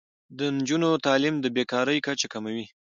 [0.37, 2.65] د نجونو تعلیم د بې کارۍ کچه کموي.